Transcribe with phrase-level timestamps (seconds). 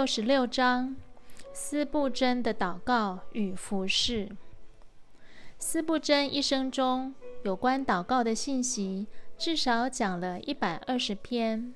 [0.00, 0.96] 六十六章：
[1.52, 4.30] 斯布真的祷告与服饰。
[5.58, 9.06] 斯布真一生中有关祷告的信息，
[9.36, 11.74] 至少讲了一百二十篇。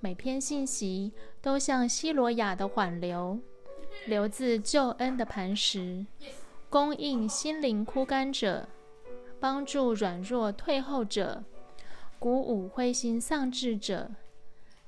[0.00, 3.38] 每篇信息都像希罗亚的缓流，
[4.04, 6.04] 流自救恩的磐石，
[6.68, 8.68] 供应心灵枯干者，
[9.40, 11.42] 帮助软弱退后者，
[12.18, 14.10] 鼓舞灰心丧志者，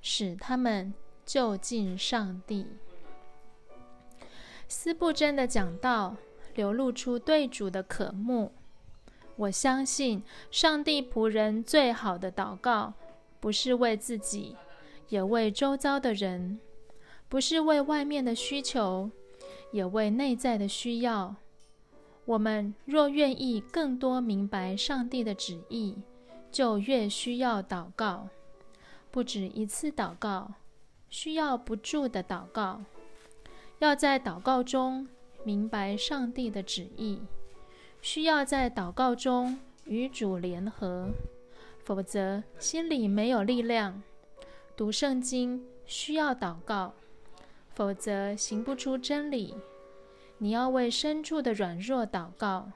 [0.02, 0.92] 使他们。
[1.32, 2.66] 就近上帝，
[4.66, 6.16] 斯布真的讲道
[6.56, 8.50] 流露出对主的渴慕。
[9.36, 12.94] 我相信上帝仆人最好的祷告，
[13.38, 14.56] 不是为自己，
[15.08, 16.58] 也为周遭的人；
[17.28, 19.08] 不是为外面的需求，
[19.70, 21.36] 也为内在的需要。
[22.24, 25.96] 我们若愿意更多明白上帝的旨意，
[26.50, 28.26] 就越需要祷告，
[29.12, 30.54] 不止一次祷告。
[31.10, 32.80] 需要不住的祷告，
[33.80, 35.06] 要在祷告中
[35.44, 37.20] 明白上帝的旨意，
[38.00, 41.08] 需要在祷告中与主联合，
[41.84, 44.00] 否则心里没有力量。
[44.76, 46.94] 读圣经需要祷告，
[47.74, 49.54] 否则行不出真理。
[50.38, 52.70] 你要为深处的软弱祷告，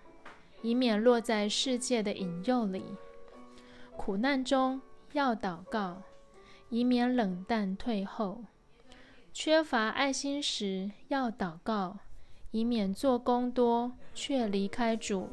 [0.61, 2.85] 以免落在世界的引诱里。
[3.97, 4.83] 苦难中
[5.13, 6.03] 要祷告。
[6.75, 8.43] 以免冷淡退后，
[9.33, 11.99] 缺乏爱心时要祷告，
[12.51, 15.29] 以免做工多却离开主；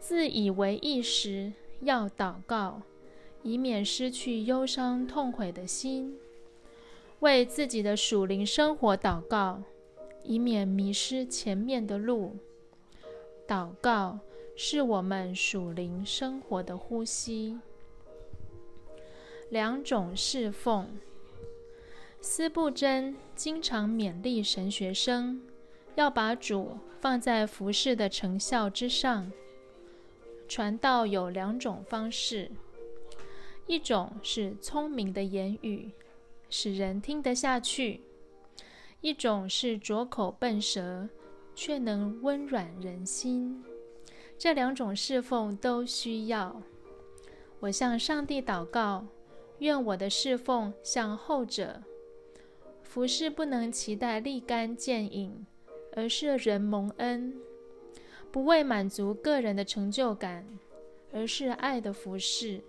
[0.00, 2.82] 自以为意时要祷告，
[3.44, 6.16] 以免失去忧伤痛悔的心；
[7.20, 9.62] 为自己的属灵生活祷告，
[10.24, 12.34] 以免迷失前面的路。
[13.46, 14.18] 祷告
[14.56, 17.60] 是我们属灵生活的呼吸。
[19.50, 20.88] 两种侍奉，
[22.20, 25.42] 司布真经常勉励神学生
[25.96, 29.30] 要把主放在服饰的成效之上。
[30.46, 32.48] 传道有两种方式：
[33.66, 35.90] 一种是聪明的言语，
[36.48, 38.00] 使人听得下去；
[39.00, 41.08] 一种是拙口笨舌，
[41.56, 43.64] 却能温软人心。
[44.38, 46.62] 这两种侍奉都需要。
[47.58, 49.04] 我向上帝祷告。
[49.60, 51.82] 愿我的侍奉像后者，
[52.82, 55.46] 服侍不能期待立竿见影，
[55.94, 57.34] 而是人蒙恩，
[58.32, 60.46] 不为满足个人的成就感，
[61.12, 62.60] 而是爱的服侍；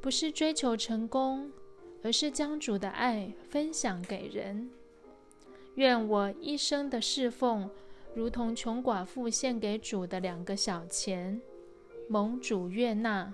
[0.00, 1.50] 不是追求成功，
[2.02, 4.70] 而是将主的爱分享给人。
[5.76, 7.70] 愿我一生的侍奉，
[8.14, 11.40] 如同穷寡妇献给主的两个小钱，
[12.06, 13.32] 蒙主悦纳。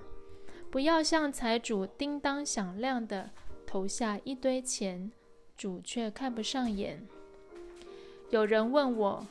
[0.71, 3.31] 不要像财主叮当响亮的
[3.67, 5.11] 投下一堆钱，
[5.57, 7.07] 主却看不上眼。
[8.31, 9.27] 有人问我：“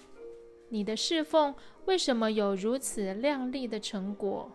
[0.69, 1.53] 你的侍奉
[1.85, 4.51] 为什么有如此亮丽的成果？”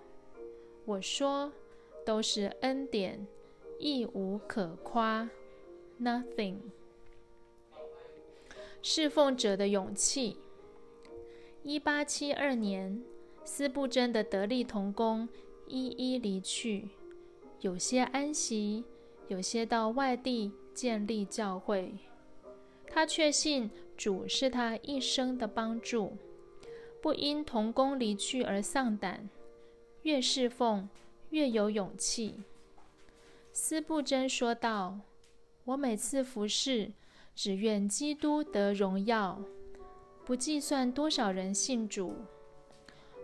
[0.85, 1.53] 我说
[2.05, 3.25] ：“都是恩典，
[3.79, 5.31] 亦无可夸。
[6.01, 6.57] Nothing。”
[8.83, 10.37] 侍奉者的勇气。
[11.63, 13.01] 一八七二年，
[13.45, 15.29] 斯布真的得力童工。
[15.67, 16.89] 一一离去，
[17.61, 18.85] 有些安息，
[19.29, 21.95] 有些到外地建立教会。
[22.87, 26.17] 他确信主是他一生的帮助，
[27.01, 29.31] 不因同工离去而丧胆，
[30.03, 30.89] 越侍奉
[31.31, 32.43] 越有勇气。
[33.51, 34.99] 斯布真说道
[35.65, 36.93] ：“我每次服侍，
[37.35, 39.43] 只愿基督得荣耀，
[40.27, 42.15] 不计算多少人信主。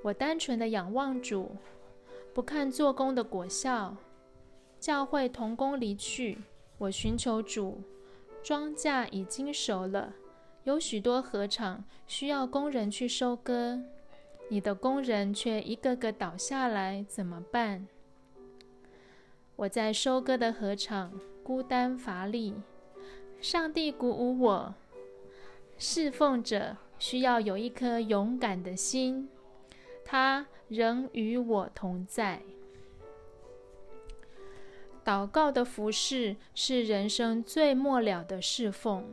[0.03, 1.51] 我单纯的仰望主。”
[2.39, 3.97] 不看做工的果效，
[4.79, 6.39] 教会同工离去，
[6.79, 7.83] 我寻求主，
[8.45, 10.15] 庄稼已经熟了，
[10.63, 13.83] 有许多禾场需要工人去收割，
[14.49, 17.89] 你的工人却一个个倒下来，怎么办？
[19.57, 21.11] 我在收割的禾场
[21.43, 22.55] 孤单乏力，
[23.41, 24.73] 上帝鼓舞我，
[25.77, 29.29] 侍奉者需要有一颗勇敢的心。
[30.11, 32.41] 他仍与我同在。
[35.05, 39.05] 祷告的服饰是人生最末了的侍奉。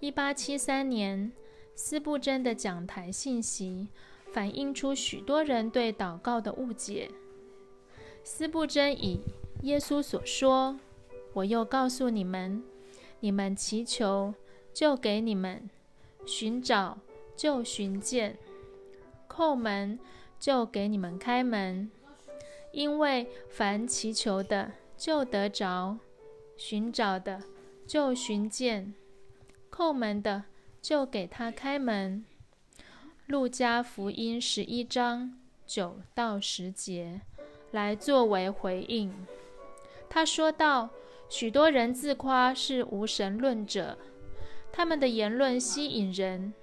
[0.00, 1.30] 一八七三年，
[1.76, 3.86] 斯布真的讲台信息
[4.32, 7.08] 反映出许多人对祷告的误解。
[8.24, 9.20] 斯布真以
[9.62, 10.76] 耶稣所说
[11.34, 12.64] ：“我又告诉你们，
[13.20, 14.34] 你们祈求，
[14.74, 15.60] 就给你们；
[16.26, 16.98] 寻找，
[17.36, 18.36] 就寻见。”
[19.36, 19.98] 叩门
[20.40, 21.90] 就给你们开门，
[22.72, 25.98] 因为凡祈求的就得着，
[26.56, 27.42] 寻找的
[27.86, 28.94] 就寻见；
[29.70, 30.44] 叩门的
[30.80, 32.24] 就给他开门。
[33.26, 37.20] 路加福音十一章九到十节，
[37.72, 39.12] 来作为回应。
[40.08, 40.88] 他说道
[41.28, 43.98] ：“许多人自夸是无神论者，
[44.72, 46.54] 他们的言论吸引人。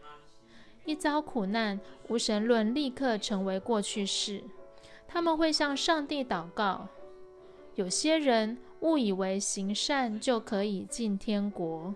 [0.85, 4.43] 一遭苦难，无神论立刻成为过去式。
[5.07, 6.87] 他们会向上帝祷告。
[7.75, 11.95] 有些人误以为行善就可以进天国，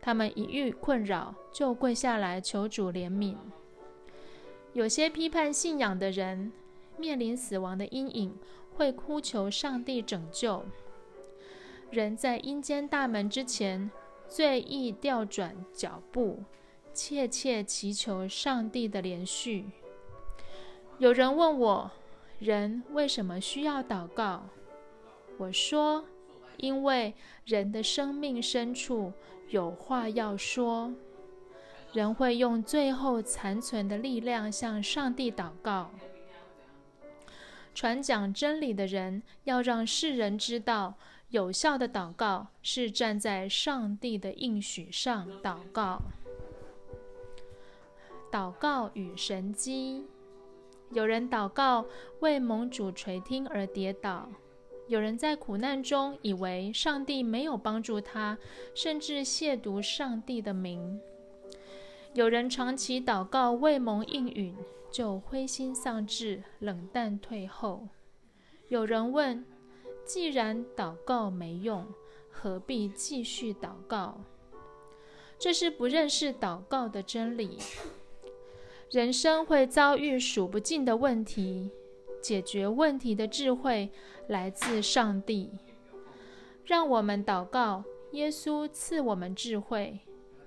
[0.00, 3.36] 他们一遇困扰就跪下来求主怜悯。
[4.72, 6.52] 有些批判信仰的人，
[6.96, 8.34] 面临死亡的阴影，
[8.76, 10.64] 会哭求上帝拯救。”
[11.90, 13.90] 人在阴间大门之前，
[14.26, 16.42] 最易调转脚步，
[16.92, 19.66] 切切祈求上帝的连续。
[20.98, 21.90] 有人问我，
[22.38, 24.44] 人为什么需要祷告？
[25.38, 26.04] 我说，
[26.58, 29.12] 因为人的生命深处
[29.48, 30.92] 有话要说，
[31.92, 35.90] 人会用最后残存的力量向上帝祷告。
[37.74, 40.94] 传讲真理的人要让世人知道。
[41.30, 46.02] 有效的祷告是站在上帝的应许上祷告。
[48.32, 50.06] 祷告与神机，
[50.90, 51.84] 有人祷告
[52.20, 54.26] 为盟主垂听而跌倒；
[54.88, 58.38] 有人在苦难中以为上帝没有帮助他，
[58.74, 60.98] 甚至亵渎上帝的名；
[62.14, 64.56] 有人长期祷告未蒙应允，
[64.90, 67.88] 就灰心丧志、冷淡退后；
[68.68, 69.44] 有人问。
[70.04, 71.86] 既然祷告没用，
[72.28, 74.20] 何必继续祷告？
[75.38, 77.56] 这是不认识祷告的真理。
[78.92, 81.70] 人生会遭遇数不尽的问题，
[82.20, 83.90] 解决问题的智慧
[84.28, 85.50] 来自上帝。
[86.66, 89.98] 让我们祷告，耶稣赐我们智慧，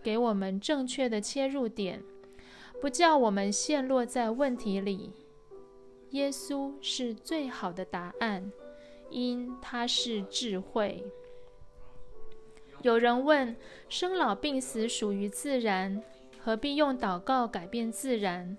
[0.03, 2.03] 给我们正确的切入点，
[2.79, 5.11] 不叫我们陷落在问题里。
[6.11, 8.51] 耶稣是最好的答案。
[9.11, 11.03] 因他是智慧。
[12.81, 13.55] 有人问：
[13.87, 16.03] 生老病死属于自然，
[16.45, 18.55] 何必用祷告改变自然？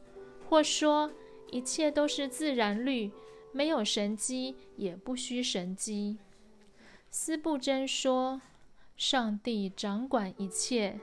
[0.48, 1.08] 或说
[1.52, 3.12] 一切都是自然律，
[3.52, 6.18] 没有神机也不需神机。
[7.12, 8.40] 斯布真说：
[8.96, 10.98] 上帝掌管一切，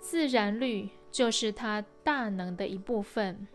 [0.00, 3.48] 自然律就是他大能的一部分。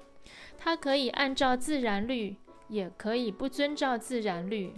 [0.58, 2.36] 他可以按照自然律，
[2.70, 4.74] 也可以不遵照自然律。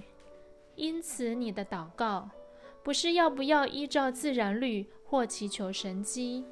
[0.75, 2.29] 因此，你的祷告
[2.83, 6.43] 不是要不要依照自然律或祈求神迹，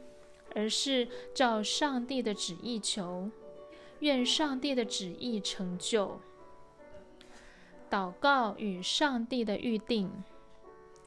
[0.55, 3.29] 而是照上帝的旨意求，
[3.99, 6.19] 愿上帝的旨意成就。
[7.89, 10.11] 祷告与上帝的预定。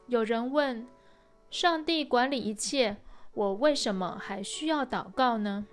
[0.07, 0.87] 有人问：
[1.49, 2.97] 上帝管理一切，
[3.33, 5.67] 我为什么还需要祷告呢？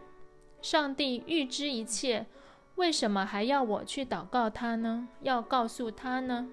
[0.61, 2.27] 上帝预知一切，
[2.75, 5.09] 为什么还要我去祷告他呢？
[5.20, 6.49] 要告诉他呢？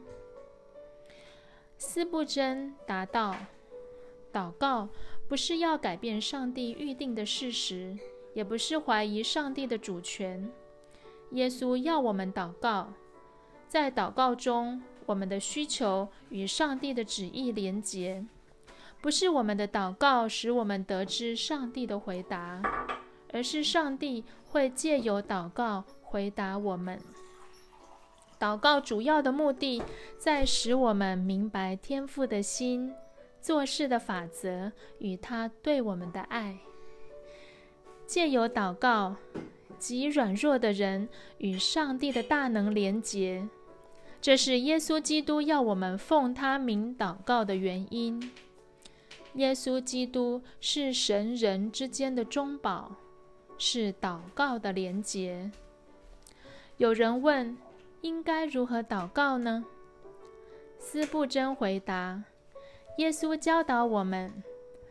[1.77, 3.35] 斯布真答道
[4.31, 4.89] ：“祷告
[5.31, 7.97] 不是要改变上帝预定的事实，
[8.33, 10.51] 也不是怀疑上帝的主权。
[11.31, 12.91] 耶稣要我们祷告，
[13.65, 18.25] 在祷告中，我们的需求与上帝的旨意连结，
[18.99, 22.61] 不是我们的祷告使我们得知上帝的回答，
[23.31, 26.99] 而是上帝会借由祷告回答我们。”
[28.37, 29.81] 祷告主要的目的，
[30.17, 32.91] 在使我们明白天父的心、
[33.41, 36.57] 做事的法则与他对我们的爱。
[38.05, 39.15] 借由祷告，
[39.79, 43.47] 及软弱的人与上帝的大能连结，
[44.21, 48.31] 这是耶稣基督要我们奉他名祷告的原因。
[49.35, 52.95] 耶稣基督是神人之间的中保，
[53.57, 55.49] 是祷告的连结。
[56.77, 57.57] 有人问。
[58.01, 59.63] 应该如何祷告呢？
[60.79, 62.23] 斯布真回答：
[62.97, 64.31] 耶稣教导我们，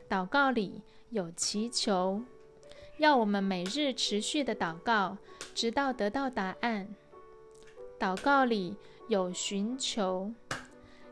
[0.08, 2.22] 祷告里有祈求，
[2.98, 5.16] 要我们每日持续的祷告，
[5.54, 6.86] 直到得到答案；
[7.98, 8.76] 祷告里
[9.08, 10.32] 有寻求，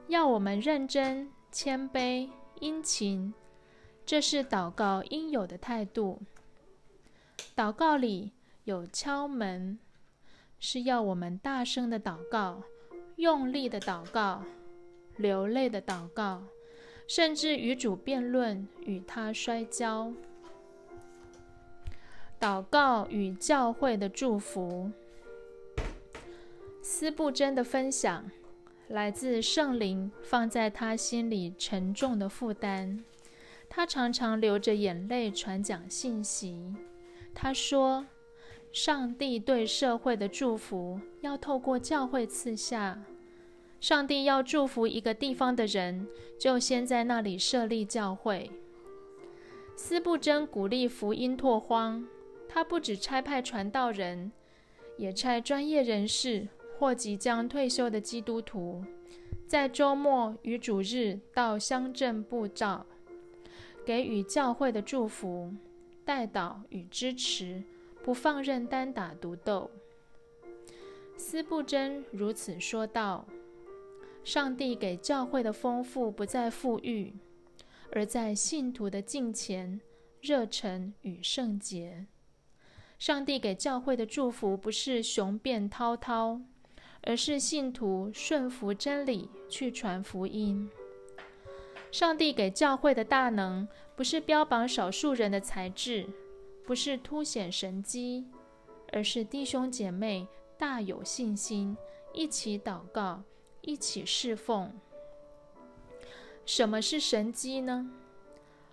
[0.09, 2.29] 要我们认真、谦卑、
[2.61, 3.33] 殷勤，
[4.05, 6.19] 这是祷告应有的态度；
[7.55, 8.33] 祷告里
[8.65, 9.79] 有敲门。
[10.61, 12.61] 是要我们大声的祷告，
[13.15, 14.43] 用力的祷告，
[15.17, 16.43] 流泪的祷告，
[17.09, 20.13] 甚至与主辩论，与他摔跤。
[22.39, 24.93] 祷告与教会的祝福。
[26.83, 28.31] 斯布真的分享
[28.87, 33.03] 来自圣灵放在他心里沉重的负担。
[33.69, 36.75] 他常常流着眼泪传讲信息。
[37.35, 38.07] 他说
[38.73, 43.03] ：“上帝对社会的祝福要透过教会赐下。
[43.81, 46.07] 上帝要祝福一个地方的人，
[46.39, 48.51] 就先在那里设立教会。”
[49.77, 52.05] 斯布真鼓励福音拓荒，
[52.49, 54.33] 他不只差派传道人，
[54.97, 58.85] 也差专业人士或即将退休的基督徒。
[59.47, 62.85] 在周末与主日到乡镇布照，
[63.87, 65.55] 给予教会的祝福、
[66.05, 67.63] 带导与支持，
[68.03, 69.71] 不放任单打独斗。
[71.17, 73.25] 斯布真如此说道
[74.29, 77.15] ：“上帝给教会的丰富不在富裕，
[77.93, 79.81] 而在信徒的敬虔、
[80.21, 82.05] 热忱与圣洁。
[82.99, 86.43] 上帝给教会的祝福不是雄辩滔滔。”
[87.03, 90.69] 而是信徒顺服真理去传福音。
[91.91, 93.67] 上帝给教会的大能，
[93.97, 96.07] 不是标榜少数人的才智，
[96.67, 98.27] 不是凸显神机，
[98.93, 100.27] 而是弟兄姐妹
[100.59, 101.75] 大有信心，
[102.13, 103.23] 一起祷告，
[103.69, 104.73] 一起侍奉。
[106.47, 107.91] 什么是神机呢？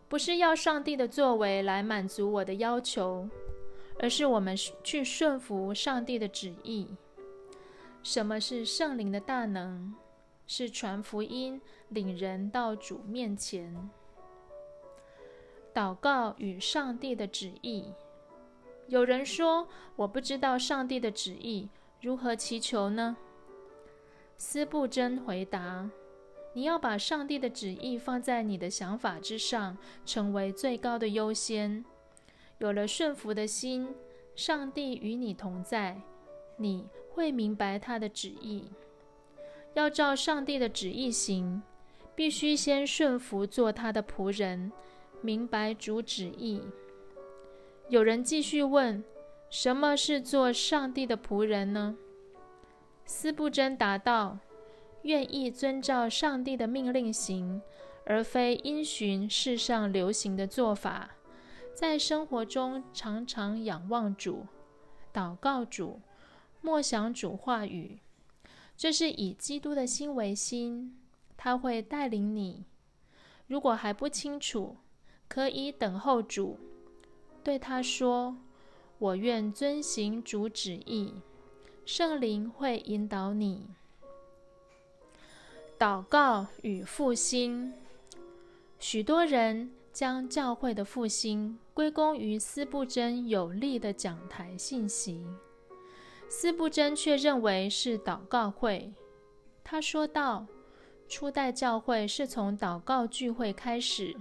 [0.08, 3.28] 不是要上帝的作为来满足我的要求，
[4.00, 6.88] 而是我们去顺服上帝的旨意。
[8.04, 9.94] 什么是圣灵的大能？
[10.48, 11.60] 是传福音，
[11.90, 13.90] 领人到主面前。
[15.74, 17.92] 祷告与上帝的旨意。
[18.88, 21.68] 有人说：“我不知道上帝的旨意，
[22.00, 23.18] 如何祈求呢？”
[24.38, 25.90] 斯布真回答
[26.54, 31.84] ：“你要把上帝的旨意放在你的想法之上，成为最高的优先。
[32.58, 33.94] 有了顺服的心，
[34.36, 36.00] 上帝与你同在，
[36.58, 38.66] 你。”会明白他的旨意，
[39.74, 41.64] 要照上帝的旨意行，
[42.14, 44.70] 必须先顺服做他的仆人，
[45.22, 46.62] 明白主旨意。
[47.88, 49.02] 有人继续问：
[49.50, 51.96] 什么是做上帝的仆人呢？
[53.06, 54.40] 斯布真答道：
[55.04, 57.62] 愿意遵照上帝的命令行，
[58.06, 61.12] 而非因循世上流行的做法，
[61.74, 64.46] 在生活中常常仰望主，
[65.14, 66.02] 祷告主。
[66.62, 68.00] 默想主话语，
[68.76, 71.00] 这是以基督的心为心，
[71.38, 72.66] 他会带领你。
[73.46, 74.78] 如果还不清楚，
[75.28, 76.58] 可以等候主，
[77.44, 78.36] 对他说
[78.98, 81.14] ：“我愿遵行主旨意。”
[81.86, 83.70] 圣灵会引导你。
[85.78, 87.74] 祷告与复兴，
[88.80, 95.28] 许多人将教会的复兴归功于斯布真有力的讲台信息。
[96.28, 98.92] 斯布真却认为是祷告会。
[99.64, 100.48] 他说道
[101.08, 104.16] ：“初代教会是从祷告聚会开始，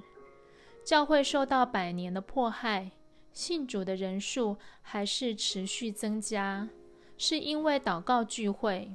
[0.85, 2.91] 教会受到百年的迫害，
[3.33, 6.69] 信主的人数还是持续增加，
[7.17, 8.91] 是因为祷告聚会。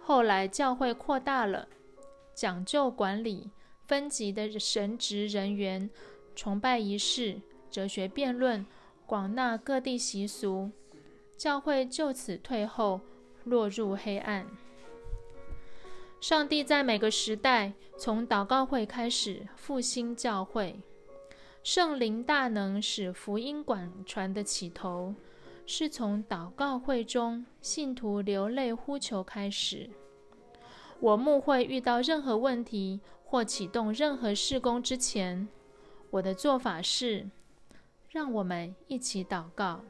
[0.00, 1.68] 后来教会扩大了，
[2.34, 3.50] 讲究管理
[3.86, 5.88] 分级的神职人员，
[6.34, 8.66] 崇拜仪式、哲学辩论，
[9.06, 10.70] 广纳各地习俗。”
[11.34, 13.00] 教会就此退后，
[13.44, 14.46] 落入黑暗。
[16.20, 20.78] 上帝在每个时代，从祷告会开始复兴教会，
[21.64, 25.12] 圣灵大能使福音广传的起头，
[25.64, 29.88] 是从祷告会中信徒流泪呼求开始。
[31.00, 35.48] 我牧会遇到任何问题或启动任何事工之前，
[36.10, 37.28] 我的做法是，
[38.08, 39.84] 让我们一起祷告。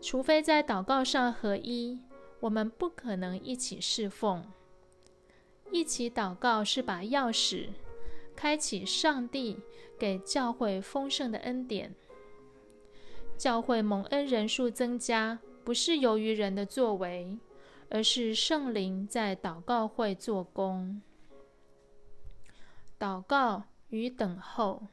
[0.00, 2.00] 除非在祷告上合一，
[2.40, 4.44] 我们不可能一起侍奉。
[5.70, 7.68] 一起祷告是把钥匙
[8.36, 9.58] 开启上帝
[9.98, 11.94] 给教会丰盛的恩典。
[13.42, 17.36] 教会蒙恩人数增加，不是由于人的作为，
[17.88, 21.02] 而是圣灵在祷告会做工。
[23.00, 24.86] 祷告与等候。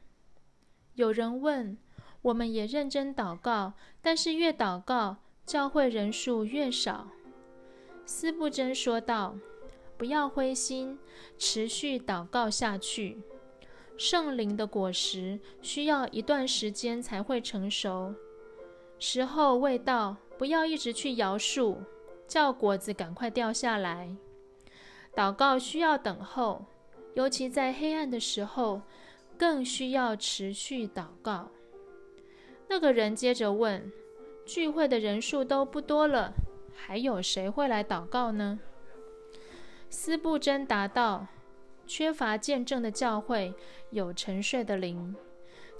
[0.94, 1.78] 有人问。
[2.22, 7.06] 我们也认真祷告，但是越祷告，教会人数越少。
[8.04, 9.36] 斯布真说道
[9.96, 10.98] ：“不要灰心，
[11.38, 13.22] 持续祷告下去。
[13.96, 18.12] 圣灵的果实需要一段时间才会成熟，
[19.00, 21.78] 时候未到，不要一直去摇树，
[22.28, 24.14] 叫果子赶快掉下来。
[25.16, 26.66] 祷告需要等候，
[27.14, 28.82] 尤其在黑暗的时候，
[29.38, 31.48] 更需要持续祷告。”
[32.68, 33.90] 那个人接着问
[34.44, 36.34] ：“聚会的人数都不多了，
[36.76, 38.60] 还有谁会来祷告呢？”
[39.88, 41.26] 斯布真答道
[41.86, 43.54] ：“缺乏见证的教会
[43.88, 45.16] 有沉睡的灵，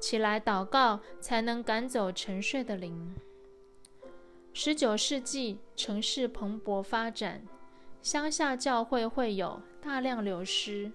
[0.00, 3.14] 起来祷告才能赶走沉睡的灵。
[4.52, 7.46] 十九世纪城市蓬勃发展，
[8.02, 10.90] 乡下教会会有大量流失。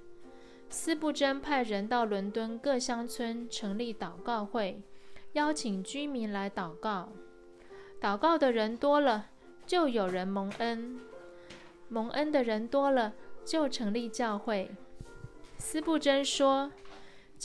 [0.70, 4.82] 斯布真派人到伦敦各乡村成立祷告会，
[5.34, 7.10] 邀请居民来祷告。
[8.02, 9.28] 祷告的人多了，
[9.66, 11.00] 就有人蒙恩；
[11.88, 13.14] 蒙恩的人多了，
[13.46, 14.70] 就成立教会。
[15.58, 16.72] 斯布真说，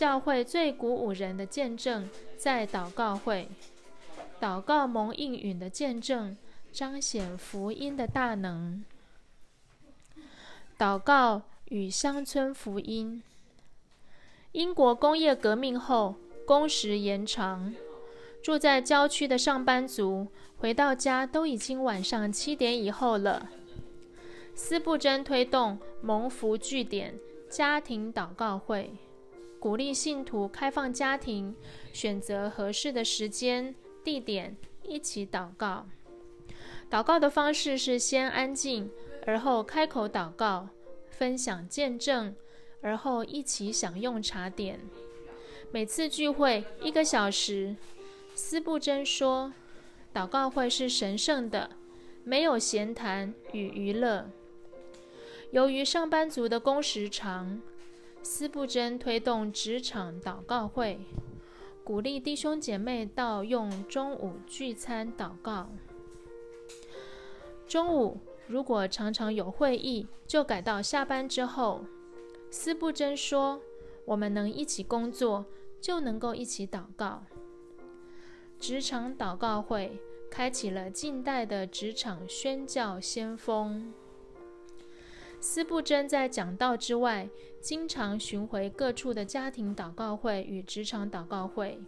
[0.01, 3.51] 教会最鼓舞人的见证在祷告会，
[4.41, 6.35] 祷告蒙应允的见证
[6.73, 8.83] 彰显福音的大能。
[10.79, 11.43] 祷告。
[11.67, 13.23] 与乡村福音。
[14.53, 17.73] 英国工业革命后，工时延长，
[18.43, 20.27] 住在郊区的上班族
[20.57, 23.51] 回到家都已经晚上七点以后了。
[24.55, 27.15] 斯布真推动蒙福据点
[27.49, 28.91] 家庭祷告会，
[29.61, 31.55] 鼓励信徒开放家庭，
[31.93, 35.87] 选择合适的时间、地点一起祷告。
[36.91, 38.91] 祷告的方式是先安静，
[39.27, 40.71] 而后开口祷告。
[41.11, 42.35] 分享见证，
[42.81, 44.81] 而后一起享用茶点。
[45.71, 47.77] 每次聚会一个小时。
[48.35, 49.53] 斯布真说
[50.15, 51.69] ：“祷告会是神圣的，
[52.25, 54.31] 没有闲谈与娱乐。”
[55.53, 57.61] 由于上班族的工时长，
[58.23, 61.01] 斯布真推动职场祷告会，
[61.83, 65.69] 鼓励弟兄姐妹到用中午聚餐祷告。
[67.67, 68.19] 中午。
[68.47, 71.85] 如果常常有会议，就改到下班之后。
[72.51, 73.61] 斯布真说
[74.05, 75.45] ：“我们能一起工作，
[75.81, 77.23] 就能够一起祷告。”
[78.59, 83.95] 职场祷告会开启了近代的职场宣教先锋。
[85.41, 87.29] 斯布真在讲道之外，
[87.61, 91.81] 经常巡回各处的家庭祷告会与职场祷告会。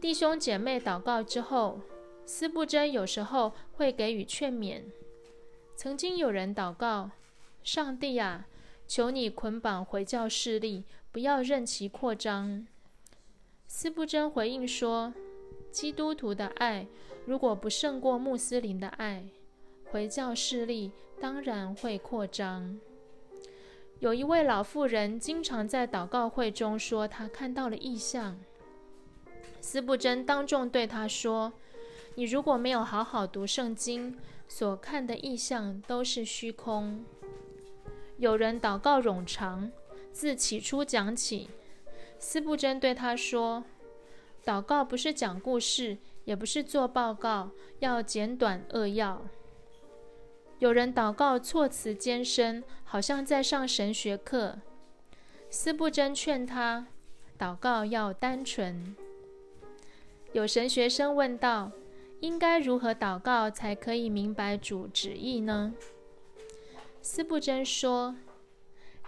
[0.00, 1.80] 弟兄姐妹祷告之后，
[2.26, 4.82] 斯布真有时候会给予劝勉。
[5.76, 7.12] 曾经有人祷告
[7.62, 8.48] ：“上帝啊，
[8.88, 12.66] 求你捆绑回教势力，不要任其扩张。”
[13.68, 15.14] 斯布真回应说
[15.70, 16.88] ：“基督徒的爱
[17.24, 19.24] 如果不胜过穆斯林的爱，
[19.92, 22.80] 回教势力当然会扩张。”
[24.00, 28.36] 有一位老妇人经常在祷告会中说，她看到了异象。
[29.60, 31.52] 斯布真当众对她说
[32.16, 37.04] ：“你如果没有好好读圣经，”所看的异象都是虚空。
[38.18, 39.70] 有人祷告冗长，
[40.10, 41.48] 自起初讲起。
[42.18, 43.62] 斯布真对他说
[44.44, 49.24] ：“祷告不是讲故事，也不是做报告，要简短扼要。”
[50.62, 54.60] 有人祷告措辞艰深，好像在上神学课。
[55.50, 56.86] 斯布真劝他，
[57.36, 58.94] 祷告要单纯。
[60.32, 61.72] 有神学生问道。
[62.20, 65.74] 应该如何祷告才可以明白主旨意呢？
[67.00, 68.14] 斯布真说：“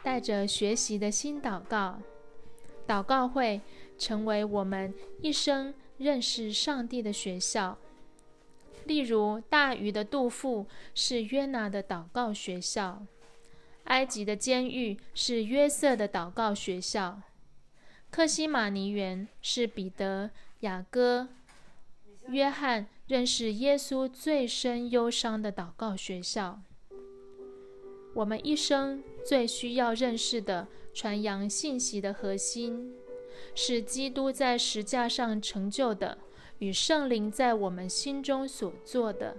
[0.03, 2.01] 带着学习的心祷告，
[2.85, 3.61] 祷告会
[3.97, 7.79] 成为我们一生认识上帝的学校。
[8.85, 13.07] 例如，大鱼的杜甫是约拿的祷告学校；
[13.85, 17.23] 埃及的监狱是约瑟的祷告学校；
[18.11, 21.29] 克西马尼园是彼得、雅各、
[22.29, 26.63] 约翰。”认识耶稣最深忧伤的祷告学校。
[28.15, 32.95] 我们一生最需要认识的传扬信息的核心，
[33.55, 36.17] 是基督在石架上成就的，
[36.59, 39.37] 与圣灵在我们心中所做的。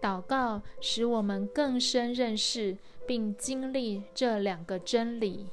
[0.00, 5.46] 祷告使我们更深认识并经历这两个真理。